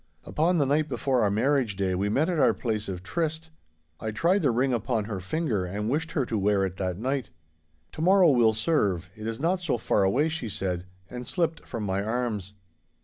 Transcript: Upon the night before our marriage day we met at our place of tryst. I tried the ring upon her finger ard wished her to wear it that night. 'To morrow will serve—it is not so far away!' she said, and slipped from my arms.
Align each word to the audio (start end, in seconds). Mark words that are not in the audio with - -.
Upon 0.25 0.57
the 0.57 0.65
night 0.65 0.89
before 0.89 1.21
our 1.21 1.29
marriage 1.29 1.75
day 1.75 1.93
we 1.93 2.09
met 2.09 2.27
at 2.27 2.39
our 2.39 2.55
place 2.55 2.89
of 2.89 3.03
tryst. 3.03 3.51
I 3.99 4.09
tried 4.09 4.41
the 4.41 4.49
ring 4.49 4.73
upon 4.73 5.03
her 5.05 5.19
finger 5.19 5.67
ard 5.69 5.85
wished 5.85 6.13
her 6.13 6.25
to 6.25 6.39
wear 6.39 6.65
it 6.65 6.77
that 6.77 6.97
night. 6.97 7.29
'To 7.91 8.01
morrow 8.01 8.31
will 8.31 8.55
serve—it 8.55 9.27
is 9.27 9.39
not 9.39 9.59
so 9.59 9.77
far 9.77 10.01
away!' 10.03 10.27
she 10.29 10.49
said, 10.49 10.87
and 11.07 11.27
slipped 11.27 11.67
from 11.67 11.83
my 11.83 12.01
arms. 12.03 12.55